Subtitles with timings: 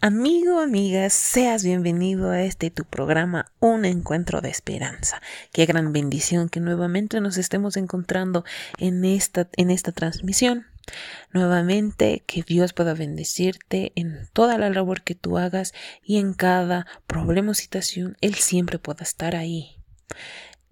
[0.00, 5.20] Amigo, amigas, seas bienvenido a este tu programa Un Encuentro de Esperanza.
[5.52, 8.44] Qué gran bendición que nuevamente nos estemos encontrando
[8.78, 10.66] en esta, en esta transmisión.
[11.32, 16.86] Nuevamente, que Dios pueda bendecirte en toda la labor que tú hagas y en cada
[17.08, 19.78] problema o situación, Él siempre pueda estar ahí.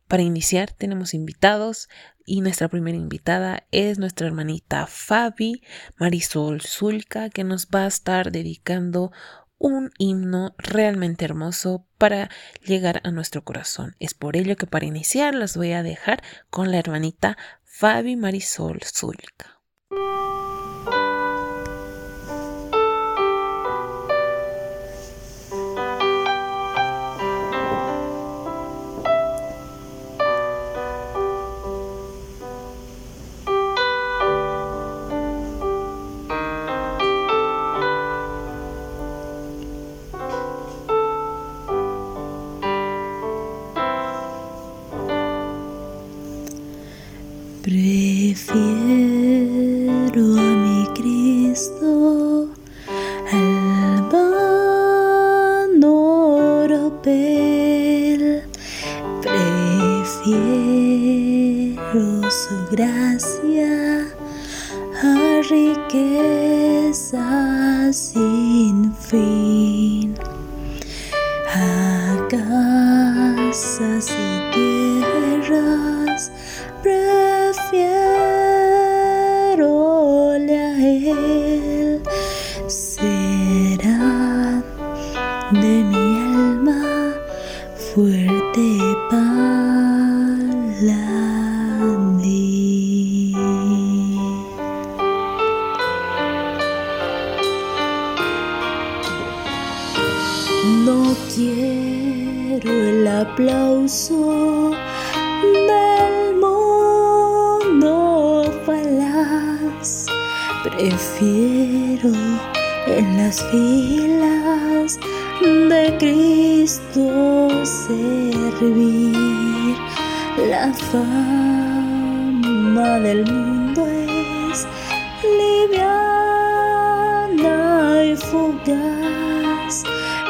[0.09, 1.89] Para iniciar, tenemos invitados
[2.25, 5.63] y nuestra primera invitada es nuestra hermanita Fabi
[5.97, 9.13] Marisol Zulca, que nos va a estar dedicando
[9.59, 12.31] un himno realmente hermoso para
[12.65, 13.97] llegar a nuestro corazón.
[13.99, 18.81] Es por ello que para iniciar los voy a dejar con la hermanita Fabi Marisol
[18.83, 19.61] Zulca.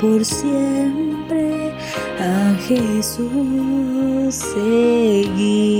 [0.00, 1.72] por siempre
[2.18, 5.70] a Jesús seguir.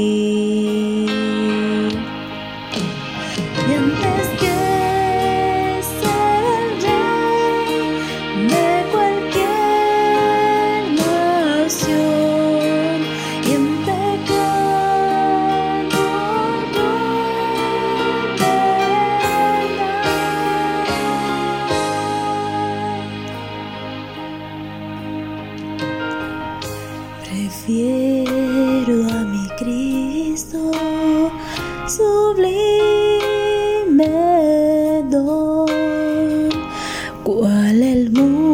[37.30, 38.49] Cuál el mundo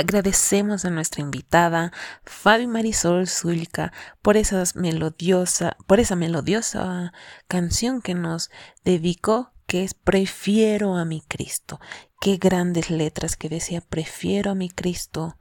[0.00, 1.92] Agradecemos a nuestra invitada
[2.24, 3.92] Fabi Marisol Zulka
[4.22, 4.38] por
[4.74, 7.12] melodiosa, por esa melodiosa
[7.48, 8.50] canción que nos
[8.82, 11.80] dedicó que es Prefiero a mi Cristo.
[12.18, 15.36] Qué grandes letras que decía Prefiero a mi Cristo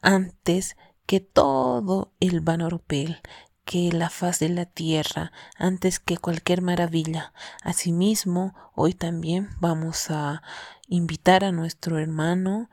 [0.00, 0.76] antes
[1.06, 3.20] que todo el vanoropel,
[3.64, 7.32] que la faz de la tierra, antes que cualquier maravilla.
[7.62, 10.42] Asimismo, hoy también vamos a
[10.88, 12.68] invitar a nuestro hermano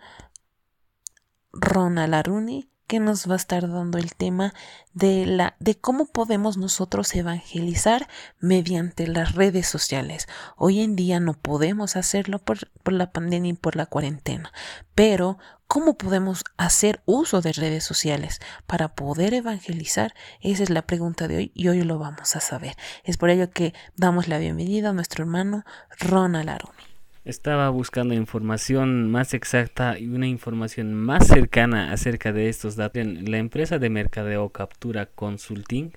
[1.52, 4.52] Ronald Aruni que nos va a estar dando el tema
[4.94, 8.08] de la de cómo podemos nosotros evangelizar
[8.40, 10.28] mediante las redes sociales.
[10.58, 14.52] Hoy en día no podemos hacerlo por, por la pandemia y por la cuarentena,
[14.96, 15.38] pero
[15.68, 20.16] ¿cómo podemos hacer uso de redes sociales para poder evangelizar?
[20.42, 22.76] Esa es la pregunta de hoy y hoy lo vamos a saber.
[23.04, 25.64] Es por ello que damos la bienvenida a nuestro hermano
[26.00, 26.89] Ronald Arumi.
[27.30, 33.06] Estaba buscando información más exacta y una información más cercana acerca de estos datos.
[33.06, 35.92] La empresa de mercadeo Captura Consulting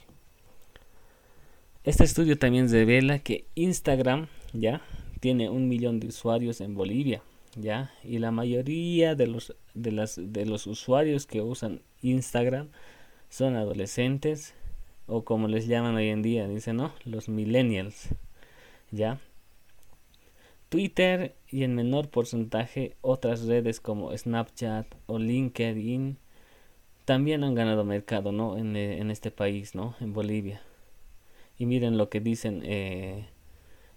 [1.84, 4.82] Este estudio también revela que Instagram ya
[5.20, 7.22] tiene un millón de usuarios en Bolivia
[7.56, 12.70] ya y la mayoría de los de las de los usuarios que usan Instagram
[13.30, 14.54] son adolescentes
[15.08, 18.10] o como les llaman hoy en día dicen no los millennials
[18.92, 19.20] ya
[20.70, 26.18] Twitter y en menor porcentaje otras redes como Snapchat o LinkedIn
[27.04, 30.62] también han ganado mercado no en, en este país no en Bolivia.
[31.58, 33.28] Y miren lo que dicen eh,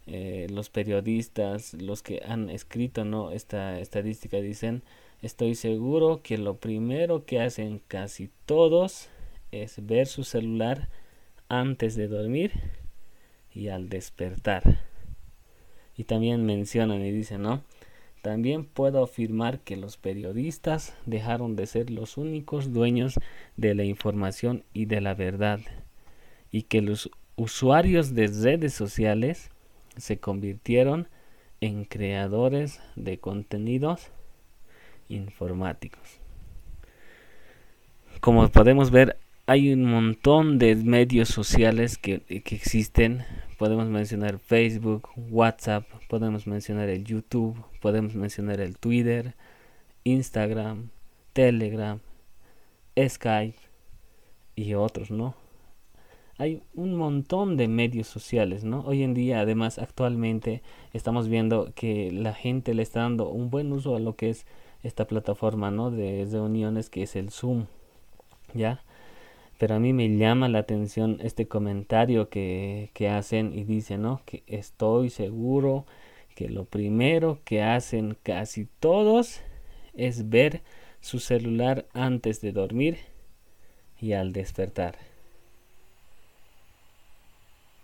[0.06, 3.30] eh, los periodistas, los que han escrito ¿no?
[3.30, 4.82] esta estadística dicen,
[5.22, 9.08] estoy seguro que lo primero que hacen casi todos
[9.50, 10.88] es ver su celular
[11.48, 12.52] antes de dormir
[13.52, 14.80] y al despertar.
[15.96, 17.62] Y también mencionan y dicen, ¿no?
[18.20, 23.20] También puedo afirmar que los periodistas dejaron de ser los únicos dueños
[23.56, 25.60] de la información y de la verdad,
[26.50, 29.50] y que los usuarios de redes sociales
[29.96, 31.08] se convirtieron
[31.60, 34.10] en creadores de contenidos
[35.08, 36.20] informáticos.
[38.20, 43.24] Como podemos ver, hay un montón de medios sociales que, que, existen.
[43.58, 49.34] Podemos mencionar Facebook, WhatsApp, podemos mencionar el YouTube, podemos mencionar el Twitter,
[50.04, 50.90] Instagram,
[51.32, 52.00] Telegram,
[52.98, 53.58] Skype
[54.56, 55.34] y otros, ¿no?
[56.36, 58.80] Hay un montón de medios sociales, ¿no?
[58.86, 63.72] Hoy en día, además, actualmente estamos viendo que la gente le está dando un buen
[63.72, 64.46] uso a lo que es
[64.82, 65.90] esta plataforma, ¿no?
[65.90, 67.66] De reuniones que es el Zoom,
[68.52, 68.82] ¿ya?
[69.58, 74.20] Pero a mí me llama la atención este comentario que, que hacen y dicen, ¿no?
[74.24, 75.86] Que estoy seguro
[76.34, 79.40] que lo primero que hacen casi todos
[79.94, 80.62] es ver
[81.00, 82.98] su celular antes de dormir
[84.00, 85.13] y al despertar.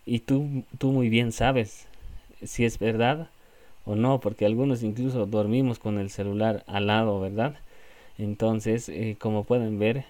[0.07, 1.87] Y tú, tú muy bien sabes
[2.43, 3.29] si es verdad
[3.85, 7.57] o no, porque algunos incluso dormimos con el celular al lado, ¿verdad?
[8.19, 10.05] Entonces, eh, como pueden ver,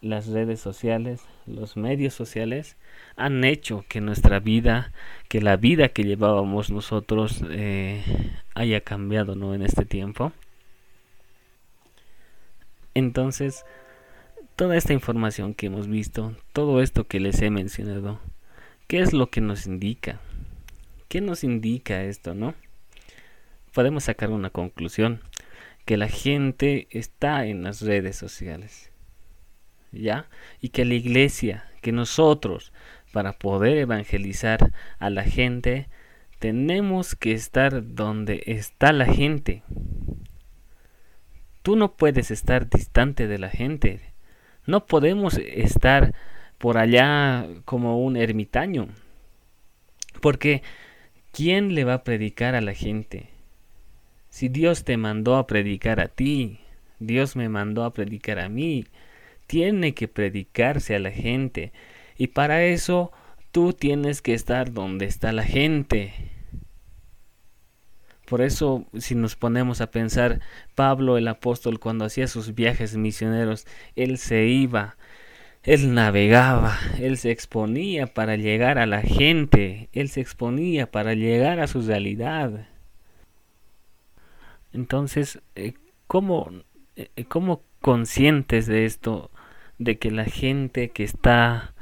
[0.00, 2.76] las redes sociales, los medios sociales
[3.16, 4.92] han hecho que nuestra vida,
[5.28, 8.02] que la vida que llevábamos nosotros eh,
[8.54, 9.54] haya cambiado, ¿no?
[9.54, 10.32] En este tiempo.
[12.92, 13.64] Entonces,
[14.56, 18.20] toda esta información que hemos visto, todo esto que les he mencionado,
[18.86, 20.20] ¿Qué es lo que nos indica?
[21.08, 22.54] ¿Qué nos indica esto, no?
[23.72, 25.22] Podemos sacar una conclusión,
[25.86, 28.90] que la gente está en las redes sociales.
[29.90, 30.28] ¿Ya?
[30.60, 32.72] Y que la iglesia, que nosotros,
[33.12, 35.88] para poder evangelizar a la gente,
[36.38, 39.62] tenemos que estar donde está la gente.
[41.62, 44.12] Tú no puedes estar distante de la gente.
[44.66, 46.14] No podemos estar
[46.64, 48.88] por allá como un ermitaño.
[50.22, 50.62] Porque
[51.30, 53.28] ¿quién le va a predicar a la gente?
[54.30, 56.60] Si Dios te mandó a predicar a ti,
[57.00, 58.86] Dios me mandó a predicar a mí,
[59.46, 61.74] tiene que predicarse a la gente.
[62.16, 63.12] Y para eso
[63.52, 66.14] tú tienes que estar donde está la gente.
[68.24, 70.40] Por eso, si nos ponemos a pensar,
[70.74, 73.66] Pablo el apóstol cuando hacía sus viajes misioneros,
[73.96, 74.96] él se iba,
[75.64, 81.58] él navegaba, él se exponía para llegar a la gente, él se exponía para llegar
[81.58, 82.66] a su realidad.
[84.72, 85.74] Entonces, eh,
[86.06, 86.50] ¿cómo,
[86.96, 89.30] eh, cómo conscientes de esto,
[89.78, 91.74] de que la gente que está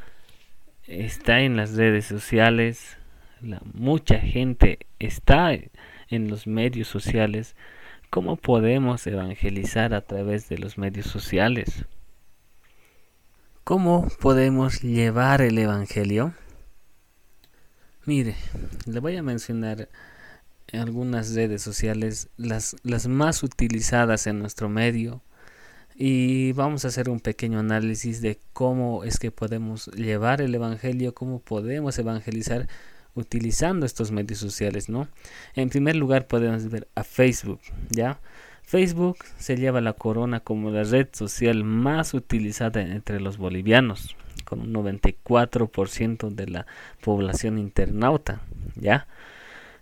[0.86, 2.98] está en las redes sociales,
[3.40, 5.52] la, mucha gente está
[6.08, 7.56] en los medios sociales,
[8.10, 11.86] ¿cómo podemos evangelizar a través de los medios sociales?
[13.64, 16.34] ¿Cómo podemos llevar el Evangelio?
[18.04, 18.34] Mire,
[18.86, 19.88] le voy a mencionar
[20.72, 25.22] algunas redes sociales, las, las más utilizadas en nuestro medio,
[25.94, 31.14] y vamos a hacer un pequeño análisis de cómo es que podemos llevar el Evangelio,
[31.14, 32.66] cómo podemos evangelizar
[33.14, 35.06] utilizando estos medios sociales, ¿no?
[35.54, 38.18] En primer lugar podemos ver a Facebook, ¿ya?
[38.72, 44.60] Facebook se lleva la corona como la red social más utilizada entre los bolivianos, con
[44.60, 46.66] un 94% de la
[47.02, 48.40] población internauta,
[48.74, 49.08] ¿ya?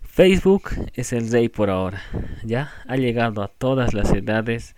[0.01, 2.01] Facebook es el rey por ahora,
[2.43, 2.73] ¿ya?
[2.85, 4.75] Ha llegado a todas las edades,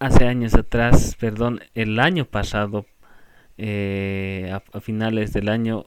[0.00, 2.84] hace años atrás, perdón, el año pasado,
[3.56, 5.86] eh, a, finales del año,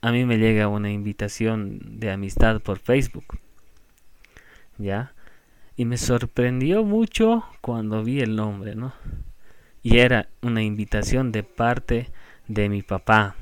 [0.00, 3.40] a mí me llega una invitación de amistad por Facebook.
[4.78, 5.12] ¿Ya?
[5.80, 8.92] Y me sorprendió mucho cuando vi el nombre, ¿no?
[9.82, 12.10] Y era una invitación de parte
[12.48, 13.34] de mi papá.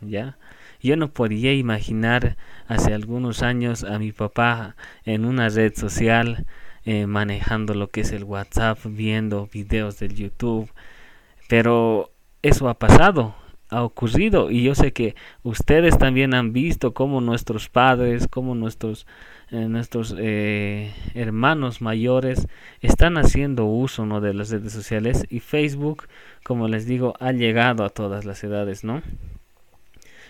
[0.00, 0.38] ¿Ya?
[0.80, 2.36] Yo no podía imaginar
[2.68, 6.46] hace algunos años a mi papá en una red social
[6.84, 10.70] eh, manejando lo que es el WhatsApp, viendo videos del YouTube.
[11.48, 13.34] Pero eso ha pasado,
[13.72, 19.06] ha ocurrido y yo sé que ustedes también han visto cómo nuestros padres, cómo nuestros
[19.50, 22.46] eh, nuestros eh, hermanos mayores
[22.80, 26.06] están haciendo uso de las redes sociales y Facebook,
[26.44, 29.02] como les digo, ha llegado a todas las edades, ¿no?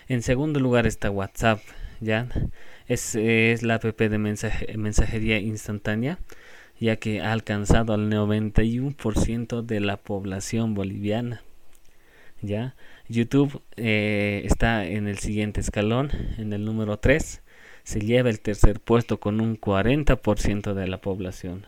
[0.07, 1.59] En segundo lugar está WhatsApp,
[1.99, 2.27] ¿ya?
[2.87, 4.17] Es, es la app de
[4.77, 6.19] mensajería instantánea
[6.79, 11.41] ya que ha alcanzado al 91% de la población boliviana.
[12.43, 12.75] ¿ya?
[13.09, 17.41] YouTube eh, está en el siguiente escalón, en el número 3,
[17.83, 21.65] se lleva el tercer puesto con un 40% de la población.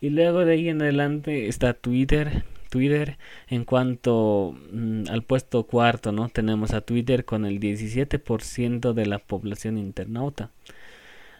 [0.00, 2.44] Y luego de ahí en adelante está Twitter.
[2.68, 3.16] Twitter
[3.48, 6.28] en cuanto mm, al puesto cuarto, ¿no?
[6.28, 10.50] Tenemos a Twitter con el 17% de la población internauta.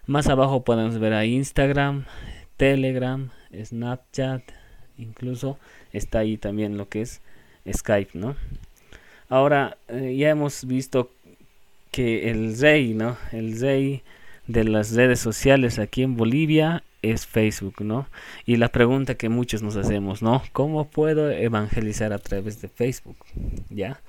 [0.06, 2.04] Más abajo podemos ver a Instagram,
[2.56, 4.42] Telegram, Snapchat,
[4.97, 5.59] incluso
[5.92, 7.23] está ahí también lo que es
[7.71, 8.37] Skype, ¿no?
[9.28, 11.11] Ahora eh, ya hemos visto
[11.90, 13.16] que el rey, ¿no?
[13.33, 14.02] El rey
[14.47, 18.06] de las redes sociales aquí en Bolivia es Facebook, ¿no?
[18.45, 20.42] Y la pregunta que muchos nos hacemos, ¿no?
[20.52, 23.16] ¿Cómo puedo evangelizar a través de Facebook?
[23.71, 24.00] ¿Ya?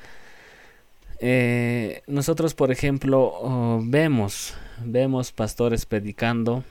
[1.19, 6.63] Eh, nosotros, por ejemplo, oh, vemos, vemos pastores predicando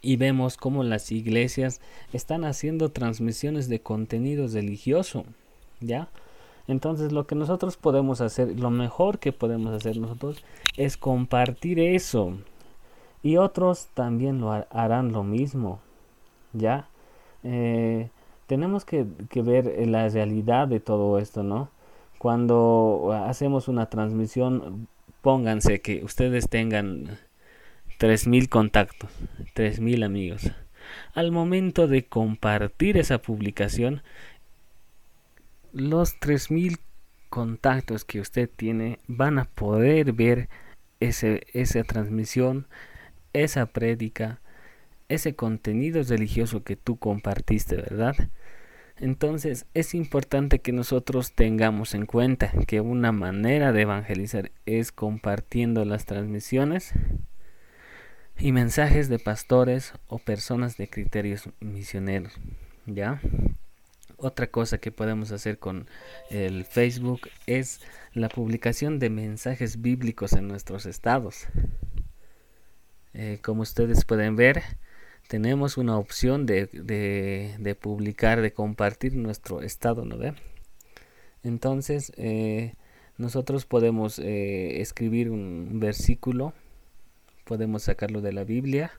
[0.00, 1.80] y vemos cómo las iglesias
[2.12, 5.24] están haciendo transmisiones de contenido religioso,
[5.80, 6.08] ¿ya?
[6.66, 10.42] Entonces lo que nosotros podemos hacer, lo mejor que podemos hacer nosotros
[10.76, 12.38] es compartir eso.
[13.22, 15.80] Y otros también lo harán lo mismo,
[16.52, 16.88] ¿ya?
[17.42, 18.10] Eh,
[18.46, 21.70] tenemos que, que ver la realidad de todo esto, ¿no?
[22.18, 24.88] Cuando hacemos una transmisión,
[25.20, 27.18] pónganse que ustedes tengan
[27.98, 29.10] 3.000 contactos,
[29.54, 30.50] 3.000 amigos.
[31.14, 34.02] Al momento de compartir esa publicación,
[35.74, 36.78] los 3.000
[37.28, 40.48] contactos que usted tiene van a poder ver
[41.00, 42.68] ese, esa transmisión,
[43.32, 44.40] esa prédica,
[45.08, 48.14] ese contenido religioso que tú compartiste, ¿verdad?
[48.98, 55.84] Entonces es importante que nosotros tengamos en cuenta que una manera de evangelizar es compartiendo
[55.84, 56.92] las transmisiones
[58.38, 62.38] y mensajes de pastores o personas de criterios misioneros.
[62.86, 63.20] ¿Ya?
[64.24, 65.86] Otra cosa que podemos hacer con
[66.30, 67.82] el Facebook es
[68.14, 71.46] la publicación de mensajes bíblicos en nuestros estados.
[73.12, 74.62] Eh, como ustedes pueden ver,
[75.28, 80.32] tenemos una opción de, publicar, de compartir nuestro estado, ¿no ve?
[81.42, 82.76] Entonces, eh,
[83.18, 86.54] nosotros podemos eh, escribir un versículo
[87.44, 88.90] podemos sacarlo de la Biblia,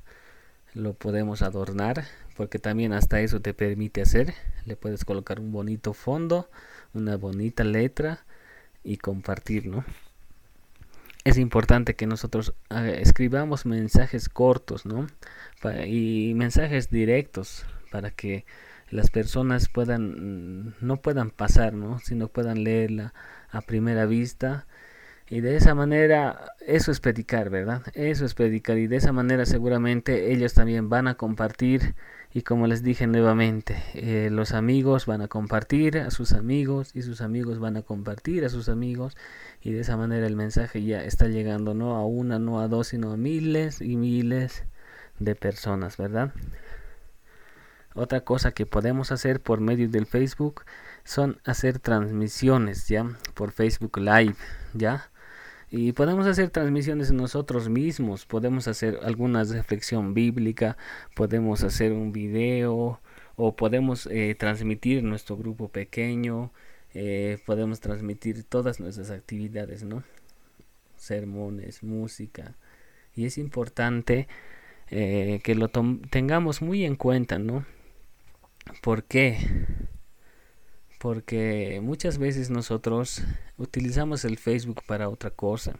[0.75, 2.05] lo podemos adornar
[2.38, 4.34] porque también hasta eso te permite hacer.
[4.65, 6.50] Le puedes colocar un bonito fondo
[6.96, 8.25] una bonita letra
[8.84, 9.84] y compartir no
[11.24, 15.08] es importante que nosotros ah, escribamos mensajes cortos no
[15.86, 18.46] y mensajes directos para que
[18.89, 23.13] las personas puedan mm, no puedan pasar no sino puedan leerla
[23.50, 24.67] a primera vista
[25.27, 27.82] y de esa manera, eso es predicar, ¿verdad?
[27.96, 28.77] Eso es predicar.
[28.77, 31.96] Y de esa manera seguramente ellos también van a compartir.
[32.32, 37.01] Y como les dije nuevamente, eh, los amigos van a compartir a sus amigos y
[37.01, 39.17] sus amigos van a compartir a sus amigos.
[39.62, 42.88] Y de esa manera el mensaje ya está llegando no a una, no a dos,
[42.89, 44.63] sino a miles y miles
[45.17, 46.34] de personas, ¿verdad?
[47.96, 50.65] Otra cosa que podemos hacer por medio del Facebook
[51.03, 53.05] son hacer transmisiones, ¿ya?
[53.34, 54.36] Por Facebook Live,
[54.74, 55.10] ¿ya?
[55.72, 60.77] Y podemos hacer transmisiones nosotros mismos, podemos hacer alguna reflexión bíblica,
[61.15, 63.01] podemos hacer un video
[63.36, 66.51] o podemos eh, transmitir nuestro grupo pequeño,
[66.93, 70.03] eh, podemos transmitir todas nuestras actividades, ¿no?
[70.95, 72.55] Sermones, música.
[73.15, 74.27] Y es importante
[74.89, 77.65] eh, que lo tengamos muy en cuenta, ¿no?
[78.81, 79.38] ¿Por qué?
[81.05, 83.21] Porque muchas veces nosotros
[83.59, 85.75] utilizamos el Facebook para otra cosa.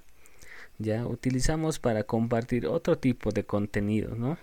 [0.78, 4.38] Ya utilizamos para compartir otro tipo de contenido, ¿no?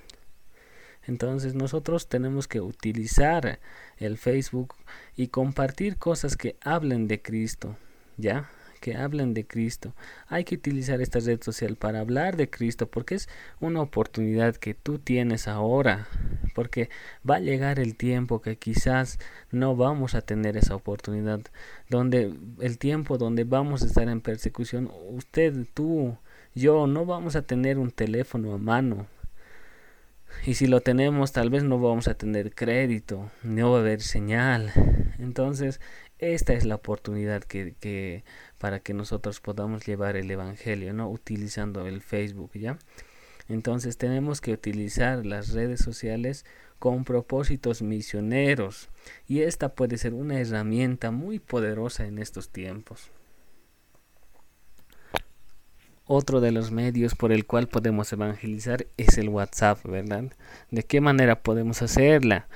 [1.07, 3.61] Entonces nosotros tenemos que utilizar
[3.97, 4.75] el Facebook
[5.15, 7.77] y compartir cosas que hablen de Cristo,
[8.17, 8.51] ¿ya?
[8.83, 9.95] Que hablen de Cristo.
[10.27, 13.29] Hay que utilizar esta red social para hablar de Cristo porque es
[13.61, 16.09] una oportunidad que tú tienes ahora.
[16.55, 16.91] Porque
[17.29, 19.19] va a llegar el tiempo que quizás
[19.51, 21.41] no vamos a tener esa oportunidad.
[21.89, 26.19] Donde el tiempo donde vamos a estar en persecución, usted, tú,
[26.55, 29.07] yo, no vamos a tener un teléfono a mano.
[30.47, 34.01] Y si lo tenemos, tal vez no vamos a tener crédito, no va a haber
[34.01, 34.73] señal.
[35.19, 35.81] Entonces,
[36.19, 38.25] esta es la oportunidad que, que
[38.59, 41.11] para que nosotros podamos llevar el evangelio, ¿no?
[41.11, 42.79] Utilizando el Facebook, ¿ya?
[43.49, 46.45] Entonces tenemos que utilizar las redes sociales
[46.79, 48.88] con propósitos misioneros
[49.29, 53.11] y esta puede ser una herramienta muy poderosa en estos tiempos.
[56.05, 60.25] Otro de los medios por el cual podemos evangelizar es el WhatsApp, ¿verdad?
[60.71, 62.49] ¿De qué manera podemos hacerla?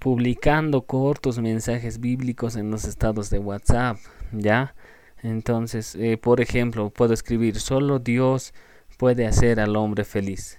[0.00, 3.98] publicando cortos mensajes bíblicos en los estados de WhatsApp,
[4.32, 4.74] ¿ya?
[5.22, 8.52] Entonces, eh, por ejemplo, puedo escribir, solo Dios
[8.96, 10.58] puede hacer al hombre feliz.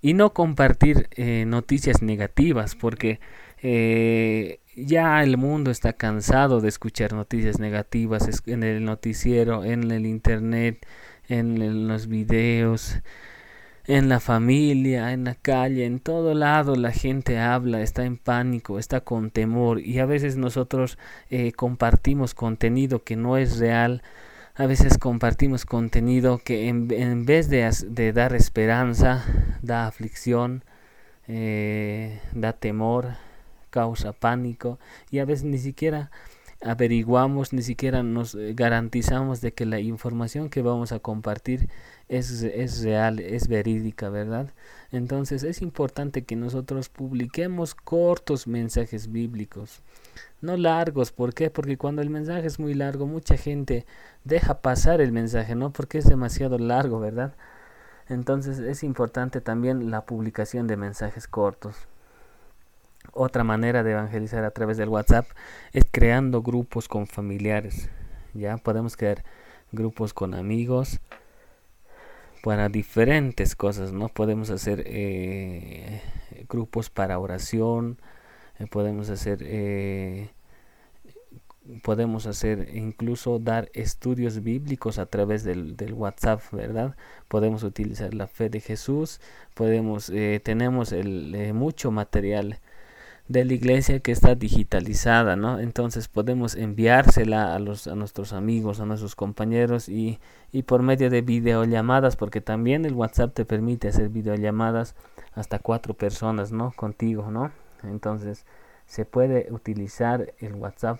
[0.00, 3.20] Y no compartir eh, noticias negativas, porque
[3.62, 10.06] eh, ya el mundo está cansado de escuchar noticias negativas en el noticiero, en el
[10.06, 10.86] internet,
[11.28, 13.00] en los videos
[13.90, 18.78] en la familia, en la calle, en todo lado la gente habla, está en pánico,
[18.78, 20.96] está con temor y a veces nosotros
[21.28, 24.02] eh, compartimos contenido que no es real,
[24.54, 29.24] a veces compartimos contenido que en, vez de, dar esperanza,
[29.62, 30.62] da aflicción,
[31.26, 33.14] eh, da temor,
[33.70, 34.78] causa pánico
[35.10, 36.10] y a veces ni siquiera
[36.62, 41.70] averiguamos, ni siquiera nos eh, garantizamos de que la información que vamos a compartir
[42.08, 44.52] es, es real, es verídica, ¿verdad?
[44.92, 49.80] Entonces es importante que nosotros publiquemos cortos mensajes bíblicos,
[50.42, 51.50] no largos, ¿por qué?
[51.50, 53.86] Porque cuando el mensaje es muy largo, mucha gente
[54.24, 55.72] deja pasar el mensaje, ¿no?
[55.72, 57.34] Porque es demasiado largo, ¿verdad?
[58.08, 61.76] Entonces es importante también la publicación de mensajes cortos.
[63.12, 65.26] Otra manera de evangelizar a través del WhatsApp
[65.72, 67.90] es creando grupos con familiares.
[68.34, 69.24] Ya podemos crear
[69.72, 71.00] grupos con amigos
[72.42, 74.08] para diferentes cosas, ¿no?
[74.08, 76.00] Podemos hacer eh,
[76.48, 77.98] grupos para oración,
[78.58, 80.30] eh, podemos hacer eh,
[81.82, 86.96] podemos hacer incluso dar estudios bíblicos a través del, del, WhatsApp, ¿verdad?
[87.28, 89.20] Podemos utilizar la fe de Jesús,
[89.54, 90.10] podemos
[90.42, 92.58] tenemos el, mucho material
[93.30, 95.60] de la iglesia que está digitalizada, ¿no?
[95.60, 100.18] Entonces podemos enviársela a, los, a nuestros amigos, a nuestros compañeros y,
[100.50, 104.96] y por medio de videollamadas, porque también el WhatsApp te permite hacer videollamadas
[105.32, 106.72] hasta cuatro personas, ¿no?
[106.72, 107.52] Contigo, ¿no?
[107.84, 108.46] Entonces
[108.86, 110.98] se puede utilizar el WhatsApp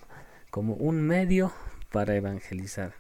[0.53, 1.51] como un medio
[1.91, 2.93] para evangelizar.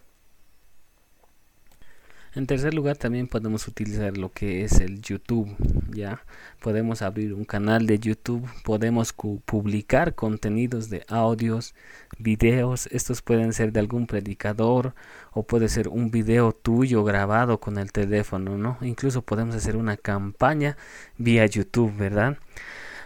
[2.32, 5.48] En tercer lugar, también podemos utilizar lo que es el YouTube,
[5.92, 6.22] ¿ya?
[6.60, 11.74] Podemos abrir un canal de YouTube, podemos publicar contenidos de audios,
[12.18, 14.94] videos, estos pueden ser de algún predicador
[15.32, 18.78] o puede ser un video tuyo grabado con el teléfono, ¿no?
[18.80, 20.76] Incluso podemos hacer una campaña
[21.18, 22.38] vía YouTube, ¿verdad?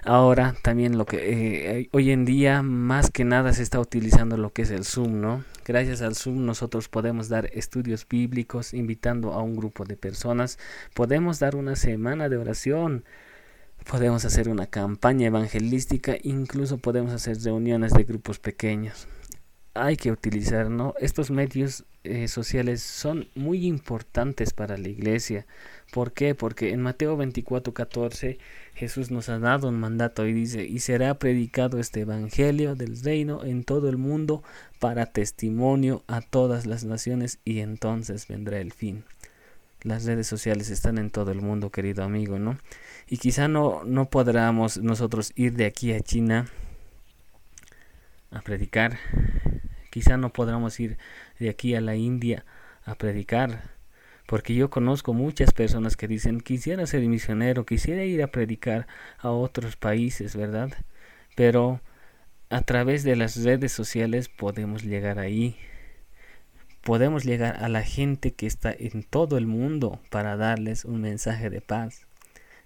[0.06, 4.52] Ahora también lo que eh, hoy en día más que nada se está utilizando lo
[4.52, 5.44] que es el Zoom, ¿no?
[5.64, 10.58] Gracias al Zoom nosotros podemos dar estudios bíblicos invitando a un grupo de personas,
[10.92, 13.04] podemos dar una semana de oración,
[13.90, 19.08] podemos hacer una campaña evangelística, incluso podemos hacer reuniones de grupos pequeños.
[19.74, 20.94] Hay que utilizar, ¿no?
[21.00, 25.46] Estos medios eh, sociales son muy importantes para la iglesia.
[25.92, 26.34] ¿Por qué?
[26.34, 28.38] Porque en Mateo 24, 14
[28.74, 33.44] Jesús nos ha dado un mandato y dice, y será predicado este Evangelio del reino
[33.44, 34.42] en todo el mundo
[34.80, 39.04] para testimonio a todas las naciones y entonces vendrá el fin.
[39.82, 42.58] Las redes sociales están en todo el mundo, querido amigo, ¿no?
[43.08, 46.46] Y quizá no, no podamos nosotros ir de aquí a China
[48.30, 48.98] a predicar.
[49.94, 50.98] Quizá no podamos ir
[51.38, 52.44] de aquí a la India
[52.84, 53.62] a predicar
[54.26, 59.30] porque yo conozco muchas personas que dicen quisiera ser misionero, quisiera ir a predicar a
[59.30, 60.72] otros países, ¿verdad?
[61.36, 61.80] Pero
[62.50, 65.54] a través de las redes sociales podemos llegar ahí.
[66.82, 71.50] Podemos llegar a la gente que está en todo el mundo para darles un mensaje
[71.50, 72.08] de paz.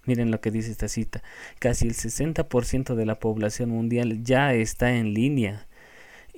[0.03, 1.21] Miren lo que dice esta cita.
[1.59, 5.68] Casi el 60% de la población mundial ya está en línea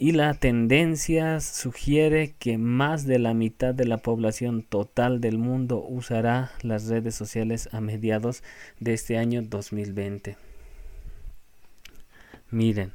[0.01, 5.85] y la tendencia sugiere que más de la mitad de la población total del mundo
[5.87, 8.41] usará las redes sociales a mediados
[8.79, 10.37] de este año 2020.
[12.49, 12.93] Miren,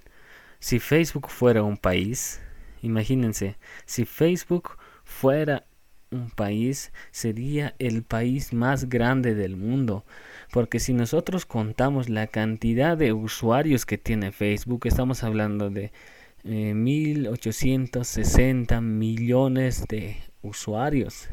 [0.58, 2.40] si Facebook fuera un país,
[2.82, 4.70] imagínense, si Facebook
[5.04, 5.64] fuera
[6.10, 10.04] un país, sería el país más grande del mundo.
[10.50, 15.92] Porque si nosotros contamos la cantidad de usuarios que tiene Facebook, estamos hablando de
[16.46, 21.28] 1.860 eh, millones de usuarios.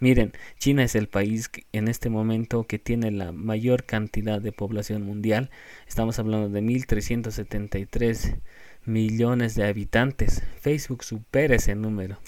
[0.00, 5.02] Miren, China es el país en este momento que tiene la mayor cantidad de población
[5.02, 5.50] mundial.
[5.88, 8.38] Estamos hablando de 1.373
[8.84, 10.44] millones de habitantes.
[10.60, 12.18] Facebook supera ese número.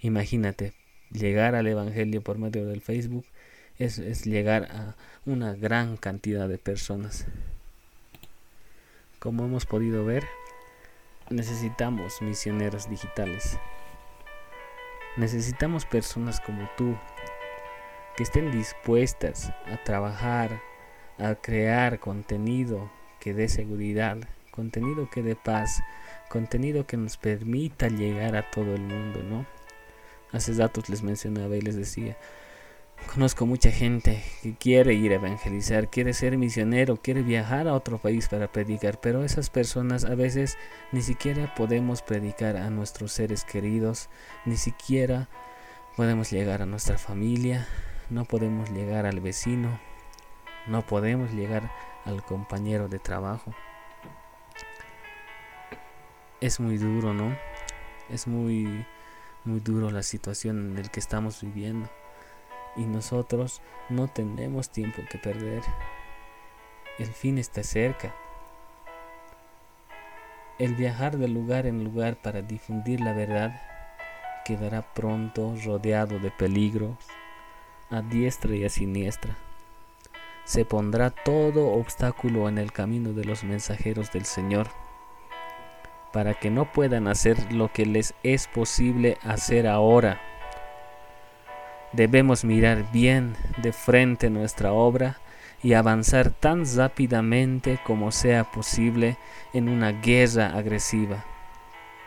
[0.00, 0.74] Imagínate,
[1.10, 3.24] llegar al Evangelio por medio del Facebook
[3.78, 4.94] es, es llegar a
[5.24, 7.26] una gran cantidad de personas.
[9.18, 10.24] Como hemos podido ver,
[11.30, 13.58] necesitamos misioneros digitales.
[15.16, 16.96] Necesitamos personas como tú
[18.16, 20.60] que estén dispuestas a trabajar,
[21.18, 24.18] a crear contenido que dé seguridad,
[24.50, 25.82] contenido que dé paz,
[26.28, 29.46] contenido que nos permita llegar a todo el mundo, ¿no?
[30.32, 32.16] Hace datos les mencionaba y les decía,
[33.06, 37.98] Conozco mucha gente que quiere ir a evangelizar, quiere ser misionero, quiere viajar a otro
[37.98, 40.58] país para predicar, pero esas personas a veces
[40.92, 44.10] ni siquiera podemos predicar a nuestros seres queridos,
[44.44, 45.28] ni siquiera
[45.96, 47.66] podemos llegar a nuestra familia,
[48.10, 49.80] no podemos llegar al vecino,
[50.66, 51.72] no podemos llegar
[52.04, 53.54] al compañero de trabajo.
[56.40, 57.36] Es muy duro, ¿no?
[58.10, 58.86] Es muy
[59.44, 61.88] muy duro la situación en la que estamos viviendo
[62.78, 65.62] y nosotros no tenemos tiempo que perder.
[66.98, 68.14] El fin está cerca.
[70.58, 73.60] El viajar de lugar en lugar para difundir la verdad
[74.44, 76.96] quedará pronto rodeado de peligros
[77.90, 79.36] a diestra y a siniestra.
[80.44, 84.68] Se pondrá todo obstáculo en el camino de los mensajeros del Señor
[86.12, 90.20] para que no puedan hacer lo que les es posible hacer ahora
[91.92, 95.18] Debemos mirar bien de frente nuestra obra
[95.62, 99.16] y avanzar tan rápidamente como sea posible
[99.52, 101.24] en una guerra agresiva.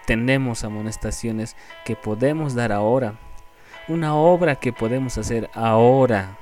[0.06, 3.16] Tenemos amonestaciones que podemos dar ahora,
[3.88, 6.38] una obra que podemos hacer ahora,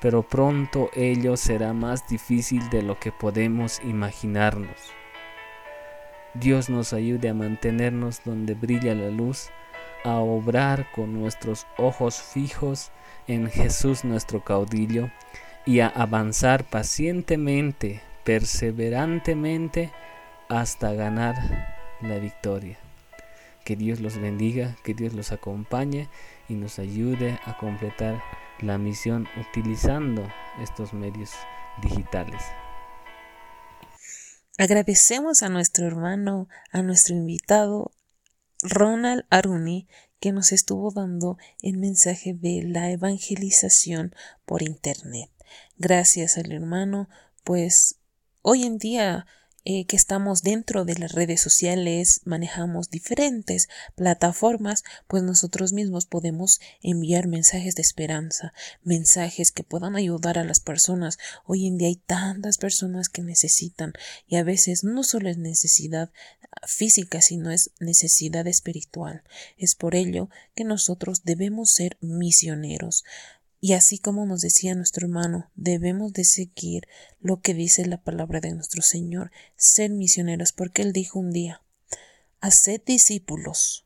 [0.00, 4.92] pero pronto ello será más difícil de lo que podemos imaginarnos.
[6.34, 9.50] Dios nos ayude a mantenernos donde brilla la luz
[10.04, 12.90] a obrar con nuestros ojos fijos
[13.26, 15.10] en Jesús nuestro caudillo
[15.66, 19.92] y a avanzar pacientemente, perseverantemente
[20.48, 21.36] hasta ganar
[22.00, 22.78] la victoria.
[23.64, 26.08] Que Dios los bendiga, que Dios los acompañe
[26.48, 28.22] y nos ayude a completar
[28.60, 30.26] la misión utilizando
[30.60, 31.32] estos medios
[31.82, 32.42] digitales.
[34.56, 37.92] Agradecemos a nuestro hermano, a nuestro invitado,
[38.62, 39.86] Ronald Aruni,
[40.20, 45.30] que nos estuvo dando el mensaje de la evangelización por Internet.
[45.76, 47.08] Gracias al hermano,
[47.44, 47.96] pues
[48.42, 49.26] hoy en día
[49.70, 56.58] eh, que estamos dentro de las redes sociales, manejamos diferentes plataformas, pues nosotros mismos podemos
[56.80, 61.18] enviar mensajes de esperanza, mensajes que puedan ayudar a las personas.
[61.44, 63.92] Hoy en día hay tantas personas que necesitan
[64.26, 66.10] y a veces no solo es necesidad
[66.66, 69.22] física, sino es necesidad espiritual.
[69.58, 73.04] Es por ello que nosotros debemos ser misioneros.
[73.60, 76.86] Y así como nos decía nuestro hermano, debemos de seguir
[77.20, 81.62] lo que dice la palabra de nuestro Señor, ser misioneros, porque Él dijo un día,
[82.40, 83.84] haced discípulos,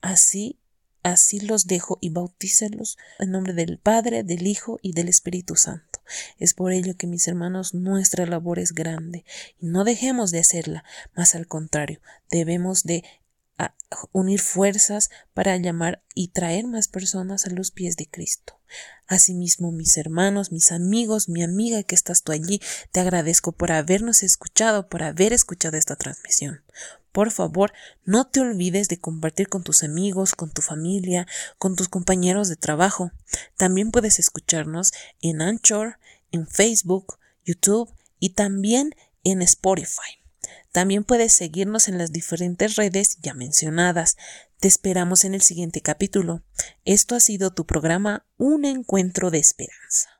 [0.00, 0.58] así,
[1.02, 6.00] así los dejo y bautícelos en nombre del Padre, del Hijo y del Espíritu Santo.
[6.38, 9.24] Es por ello que, mis hermanos, nuestra labor es grande
[9.58, 10.82] y no dejemos de hacerla,
[11.14, 13.04] más al contrario, debemos de
[14.12, 18.60] unir fuerzas para llamar y traer más personas a los pies de Cristo.
[19.06, 22.60] Asimismo, mis hermanos, mis amigos, mi amiga que estás tú allí,
[22.92, 26.62] te agradezco por habernos escuchado, por haber escuchado esta transmisión.
[27.12, 27.72] Por favor,
[28.04, 31.26] no te olvides de compartir con tus amigos, con tu familia,
[31.58, 33.10] con tus compañeros de trabajo.
[33.56, 35.98] También puedes escucharnos en Anchor,
[36.30, 38.94] en Facebook, YouTube y también
[39.24, 40.19] en Spotify.
[40.72, 44.16] También puedes seguirnos en las diferentes redes ya mencionadas.
[44.58, 46.42] Te esperamos en el siguiente capítulo.
[46.84, 50.19] Esto ha sido tu programa Un encuentro de esperanza.